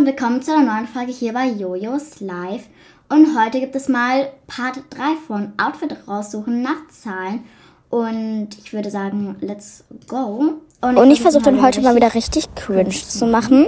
und 0.00 0.06
willkommen 0.06 0.40
zu 0.40 0.50
einer 0.56 0.72
neuen 0.72 0.86
Folge 0.86 1.12
hier 1.12 1.34
bei 1.34 1.46
Jojos 1.46 2.20
Live. 2.20 2.62
Und 3.10 3.38
heute 3.38 3.60
gibt 3.60 3.76
es 3.76 3.86
mal 3.86 4.32
Part 4.46 4.78
3 4.88 5.16
von 5.26 5.52
Outfit 5.58 5.94
raussuchen 6.08 6.62
nach 6.62 6.88
Zahlen. 6.88 7.44
Und 7.90 8.48
ich 8.58 8.72
würde 8.72 8.90
sagen, 8.90 9.36
let's 9.40 9.84
go. 10.08 10.54
Und, 10.80 10.96
und 10.96 11.10
ich 11.10 11.20
versuche 11.20 11.42
dann 11.42 11.60
heute 11.60 11.82
mal 11.82 11.94
wieder 11.96 12.14
richtig 12.14 12.46
cringe 12.54 12.88
zu 12.88 13.26
machen. 13.26 13.66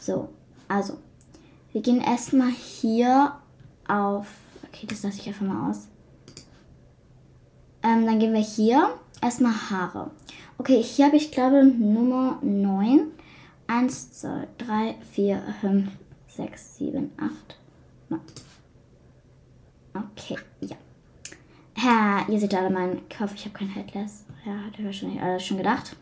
So, 0.00 0.28
also, 0.66 0.94
wir 1.70 1.82
gehen 1.82 2.00
erstmal 2.00 2.50
hier 2.50 3.30
auf. 3.86 4.26
Okay, 4.66 4.88
das 4.88 5.04
lasse 5.04 5.20
ich 5.20 5.28
einfach 5.28 5.46
mal 5.46 5.70
aus. 5.70 5.86
Ähm, 7.84 8.06
dann 8.06 8.18
gehen 8.18 8.32
wir 8.32 8.40
hier 8.40 8.90
erstmal 9.22 9.52
Haare. 9.70 10.10
Okay, 10.58 10.82
hier 10.82 11.06
habe 11.06 11.16
ich 11.16 11.30
glaube 11.30 11.64
Nummer 11.64 12.38
9. 12.42 13.12
1, 13.68 14.12
2, 14.20 14.48
3, 14.58 14.94
4, 15.12 15.42
5, 15.60 15.90
6, 16.26 16.76
7, 16.78 17.12
8, 17.18 17.32
9. 18.08 18.20
Okay, 19.94 20.38
ja. 20.60 20.76
Ja, 21.76 22.26
ihr 22.28 22.40
seht 22.40 22.54
alle 22.54 22.70
meinen 22.70 23.08
Kopf. 23.08 23.34
Ich 23.34 23.44
habe 23.44 23.56
kein 23.56 23.68
Headless. 23.68 24.24
Ja, 24.44 24.52
hat 24.64 24.78
ihr 24.78 24.86
wahrscheinlich 24.86 25.20
alles 25.20 25.44
schon 25.44 25.58
gedacht. 25.58 25.96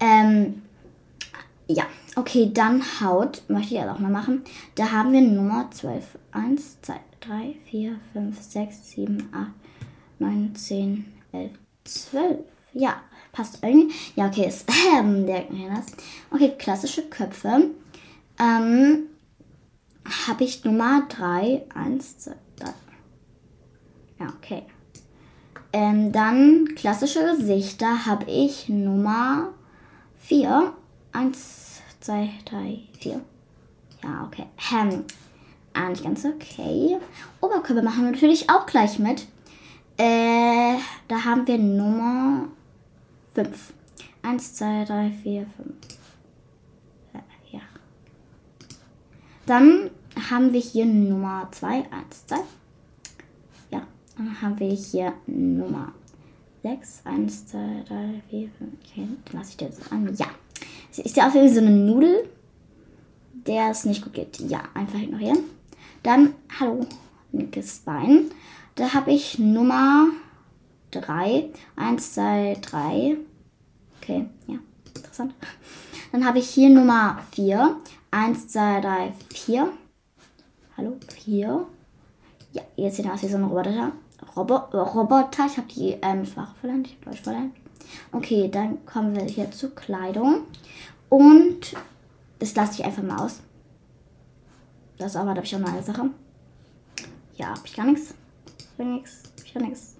Ähm, 0.00 0.62
ja, 1.66 1.84
okay, 2.16 2.50
dann 2.52 2.82
Haut. 3.00 3.42
Möchte 3.48 3.74
ich 3.74 3.80
also 3.80 3.94
auch 3.94 3.98
mal 3.98 4.12
machen. 4.12 4.44
Da 4.74 4.92
haben 4.92 5.12
wir 5.12 5.22
Nummer 5.22 5.70
12. 5.70 6.18
1, 6.32 6.82
2, 6.82 7.00
3, 7.20 7.54
4, 7.70 8.00
5, 8.12 8.40
6, 8.40 8.90
7, 8.90 9.28
8, 9.32 9.46
9, 10.18 10.54
10, 10.54 11.04
11, 11.32 11.52
12. 11.84 12.38
Ja, 12.74 13.00
passt 13.38 13.58
irgendwie. 13.62 13.94
Ja, 14.16 14.26
okay, 14.26 14.48
ist 14.48 14.68
ähm, 14.98 15.26
der 15.26 15.44
das. 15.44 15.86
Okay, 16.30 16.52
klassische 16.58 17.02
Köpfe. 17.02 17.70
Ähm, 18.38 19.06
habe 20.26 20.44
ich 20.44 20.64
Nummer 20.64 21.06
3. 21.08 21.66
1, 21.74 22.18
2, 22.18 22.34
3. 22.56 22.66
Ja, 24.18 24.26
okay. 24.36 24.64
Ähm, 25.72 26.10
dann 26.10 26.74
klassische 26.74 27.36
Gesichter 27.36 28.06
habe 28.06 28.28
ich 28.28 28.68
Nummer 28.68 29.50
4. 30.16 30.72
1, 31.12 31.80
2, 32.00 32.30
3, 32.44 32.78
4. 32.98 33.20
Ja, 34.02 34.24
okay. 34.26 34.46
Ähm, 34.72 35.04
ah, 35.74 35.88
nicht 35.90 36.02
ganz 36.02 36.24
okay. 36.24 36.96
Oberkörper 37.40 37.82
machen 37.82 38.04
wir 38.04 38.10
natürlich 38.10 38.50
auch 38.50 38.66
gleich 38.66 38.98
mit. 38.98 39.26
Äh, 39.96 40.78
da 41.08 41.24
haben 41.24 41.46
wir 41.46 41.58
Nummer 41.58 42.48
5. 43.44 43.72
1, 44.22 44.54
2, 44.54 44.84
3, 44.84 45.12
4, 45.22 45.46
5. 45.46 45.68
Ja. 47.52 47.60
Dann 49.46 49.90
haben 50.28 50.52
wir 50.52 50.60
hier 50.60 50.84
Nummer 50.86 51.46
2. 51.52 51.68
1, 51.68 52.26
2. 52.26 52.36
Ja. 53.70 53.86
Dann 54.16 54.42
haben 54.42 54.58
wir 54.58 54.70
hier 54.70 55.12
Nummer 55.28 55.92
6. 56.64 57.02
1, 57.04 57.46
2, 57.46 57.84
3, 57.86 58.22
4, 58.28 58.50
5. 58.58 58.72
Okay, 58.82 59.08
dann 59.24 59.40
lasse 59.40 59.50
ich 59.50 59.56
das 59.56 59.92
an. 59.92 60.12
Ja. 60.16 60.26
Ist 60.96 61.16
der 61.16 61.28
aus 61.28 61.34
wie 61.34 61.48
so 61.48 61.60
eine 61.60 61.70
Nudel, 61.70 62.28
der 63.46 63.70
es 63.70 63.84
nicht 63.84 64.02
gut 64.02 64.14
geht. 64.14 64.40
Ja, 64.40 64.62
einfach 64.74 64.98
ignorieren. 64.98 65.44
Dann, 66.02 66.34
hallo, 66.58 66.84
linkes 67.30 67.78
Bein. 67.84 68.32
Da 68.74 68.94
habe 68.94 69.12
ich 69.12 69.38
Nummer 69.38 70.08
3. 70.90 71.50
1, 71.76 72.14
2, 72.14 72.58
3. 72.60 73.16
Okay, 74.00 74.26
ja, 74.46 74.58
interessant. 74.94 75.34
Dann 76.12 76.26
habe 76.26 76.38
ich 76.38 76.48
hier 76.48 76.70
Nummer 76.70 77.18
4. 77.32 77.76
1, 78.10 78.48
2, 78.48 78.80
3, 78.80 79.12
4. 79.32 79.68
Hallo, 80.76 80.96
4. 81.08 81.66
Ja, 82.52 82.62
jetzt 82.76 82.96
sieht 82.96 83.10
aus 83.10 83.22
wie 83.22 83.28
so 83.28 83.36
ein 83.36 83.44
Roboter. 83.44 83.92
Robo 84.36 84.56
Roboter. 84.56 85.46
Ich 85.46 85.56
habe 85.56 85.68
die 85.68 85.96
ähm, 86.02 86.24
Sprache 86.24 86.54
verlernt. 86.60 86.86
Ich 86.86 86.94
habe 86.94 87.10
Deutsch 87.10 87.22
verlernt. 87.22 87.54
Okay, 88.12 88.48
dann 88.50 88.84
kommen 88.86 89.14
wir 89.14 89.24
hier 89.24 89.50
zur 89.50 89.74
Kleidung. 89.74 90.42
Und 91.08 91.74
das 92.38 92.54
lasse 92.54 92.80
ich 92.80 92.84
einfach 92.84 93.02
mal 93.02 93.24
aus. 93.24 93.40
Das 94.98 95.16
aber, 95.16 95.30
da 95.30 95.36
habe 95.36 95.46
ich 95.46 95.54
auch 95.54 95.60
noch 95.60 95.72
eine 95.72 95.82
Sache. 95.82 96.10
Ja, 97.36 97.48
habe 97.48 97.60
ich 97.64 97.76
gar 97.76 97.86
nichts. 97.86 98.14
Hab 98.78 98.86
nichts. 98.86 99.22
Ich 99.44 99.54
habe 99.54 99.66
nichts. 99.66 99.97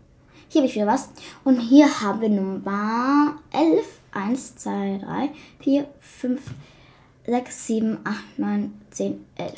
Hier 0.49 0.61
habe 0.61 0.69
ich 0.69 0.75
wieder 0.75 0.87
was. 0.87 1.11
Und 1.45 1.61
hier 1.61 2.01
haben 2.01 2.21
wir 2.21 2.29
Nummer 2.29 3.37
11. 3.53 3.99
1, 4.13 4.57
2, 4.57 5.01
3, 5.05 5.31
4, 5.61 5.89
5, 6.01 6.41
6, 7.27 7.67
7, 7.67 7.99
8, 8.05 8.39
9, 8.39 8.73
10, 8.91 9.25
11. 9.37 9.53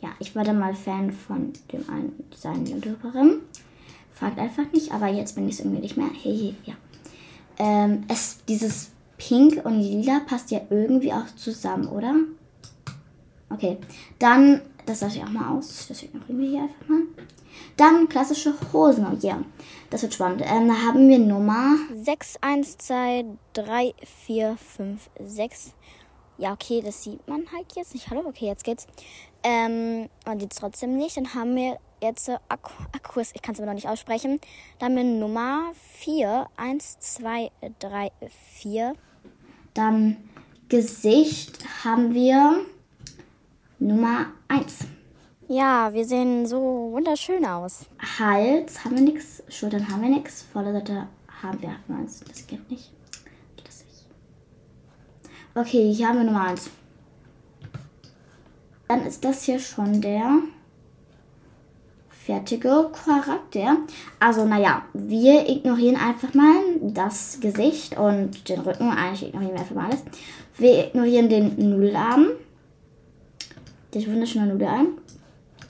Ja, 0.00 0.10
ich 0.18 0.34
war 0.34 0.44
da 0.44 0.52
mal 0.52 0.74
Fan 0.74 1.12
von 1.12 1.52
dem 1.72 1.88
einen 1.88 2.24
seinen 2.34 2.66
YouTuberin. 2.66 3.40
Fragt 4.12 4.38
einfach 4.38 4.70
nicht, 4.72 4.92
aber 4.92 5.08
jetzt 5.08 5.34
bin 5.34 5.48
ich 5.48 5.54
es 5.54 5.60
irgendwie 5.60 5.80
nicht 5.80 5.96
mehr. 5.96 6.10
Hey, 6.22 6.54
ja. 6.64 6.74
Ähm, 7.58 8.04
es, 8.08 8.38
dieses 8.48 8.90
Pink 9.18 9.64
und 9.64 9.80
Lila 9.80 10.20
passt 10.26 10.50
ja 10.50 10.60
irgendwie 10.70 11.12
auch 11.12 11.26
zusammen, 11.36 11.86
oder? 11.86 12.14
Okay, 13.50 13.78
dann, 14.18 14.62
das 14.86 15.00
lasse 15.00 15.18
ich 15.18 15.24
auch 15.24 15.30
mal 15.30 15.56
aus. 15.56 15.86
Das 15.88 16.02
ignorieren 16.02 16.40
wir 16.40 16.48
hier 16.48 16.62
einfach 16.62 16.88
mal. 16.88 17.02
Dann 17.76 18.08
klassische 18.08 18.54
Hosen. 18.72 19.06
Oh 19.06 19.16
ja, 19.20 19.42
das 19.90 20.02
wird 20.02 20.14
spannend. 20.14 20.42
Ähm, 20.44 20.68
da 20.68 20.74
haben 20.74 21.08
wir 21.08 21.18
Nummer 21.18 21.76
6, 21.94 22.36
1, 22.40 22.78
2, 22.78 23.24
3, 23.52 23.94
4, 24.26 24.56
5, 24.56 25.10
6. 25.24 25.74
Ja, 26.38 26.52
okay, 26.52 26.82
das 26.84 27.04
sieht 27.04 27.26
man 27.28 27.44
halt 27.52 27.66
jetzt 27.76 27.94
nicht. 27.94 28.10
Hallo, 28.10 28.22
okay, 28.26 28.46
jetzt 28.46 28.64
geht's. 28.64 28.86
Ähm, 29.42 30.08
man 30.26 30.40
sieht 30.40 30.52
es 30.52 30.58
trotzdem 30.58 30.96
nicht. 30.96 31.16
Dann 31.16 31.34
haben 31.34 31.54
wir 31.54 31.78
jetzt 32.02 32.28
Akku, 32.48 32.72
Akkus, 32.92 33.30
ich 33.34 33.42
kann 33.42 33.54
es 33.54 33.60
aber 33.60 33.66
noch 33.66 33.74
nicht 33.74 33.88
aussprechen. 33.88 34.40
Dann 34.78 34.90
haben 34.90 34.96
wir 34.96 35.04
Nummer 35.04 35.72
4, 35.98 36.48
1, 36.56 36.98
2, 36.98 37.50
3, 37.78 38.10
4. 38.58 38.94
Dann 39.74 40.16
Gesicht 40.68 41.58
haben 41.84 42.14
wir 42.14 42.64
Nummer 43.82 44.26
1. 44.46 44.86
Ja, 45.48 45.92
wir 45.92 46.04
sehen 46.04 46.46
so 46.46 46.90
wunderschön 46.92 47.44
aus. 47.44 47.86
Hals 48.16 48.84
haben 48.84 48.94
wir 48.94 49.02
nichts, 49.02 49.42
Schultern 49.48 49.88
haben 49.88 50.02
wir 50.02 50.08
nichts, 50.08 50.46
Vorderseite 50.52 51.08
haben 51.42 51.60
wir 51.60 51.74
eins. 51.92 52.20
Das 52.20 52.46
geht 52.46 52.70
nicht. 52.70 52.92
Das 53.64 53.84
nicht. 53.84 54.06
Okay, 55.56 55.92
hier 55.92 56.06
haben 56.06 56.18
wir 56.18 56.24
Nummer 56.24 56.46
1. 56.46 56.70
Dann 58.86 59.04
ist 59.04 59.24
das 59.24 59.42
hier 59.42 59.58
schon 59.58 60.00
der 60.00 60.30
fertige 62.08 62.88
Charakter. 62.92 63.78
Also, 64.20 64.44
naja, 64.44 64.84
wir 64.92 65.48
ignorieren 65.48 65.96
einfach 65.96 66.34
mal 66.34 66.54
das 66.82 67.40
Gesicht 67.40 67.98
und 67.98 68.48
den 68.48 68.60
Rücken. 68.60 68.90
Eigentlich 68.90 69.30
ignorieren 69.30 69.54
wir 69.54 69.60
einfach 69.60 69.74
mal 69.74 69.86
alles. 69.86 70.04
Wir 70.56 70.86
ignorieren 70.86 71.28
den 71.28 71.70
Nudelarm. 71.70 72.28
Der 73.94 74.06
wunderschöne 74.06 74.46
Nudelarm. 74.46 74.98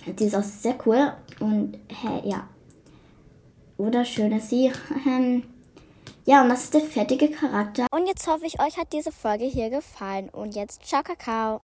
Die 0.06 0.25
ist 0.25 0.34
auch 0.34 0.43
sehr 0.43 0.77
cool. 0.87 1.12
Und 1.41 1.78
hey, 1.88 2.21
ja. 2.25 2.49
Wunderschön 3.78 4.33
ist 4.33 4.50
sie. 4.50 4.71
Ja, 6.25 6.43
und 6.43 6.50
das 6.50 6.65
ist 6.65 6.75
der 6.75 6.82
fertige 6.82 7.28
Charakter. 7.31 7.87
Und 7.91 8.06
jetzt 8.06 8.28
hoffe 8.28 8.47
ich, 8.47 8.61
euch 8.61 8.78
hat 8.78 8.93
diese 8.93 9.11
Folge 9.11 9.44
hier 9.44 9.71
gefallen. 9.71 10.28
Und 10.28 10.55
jetzt 10.55 10.87
ciao, 10.87 11.03
Kakao. 11.03 11.61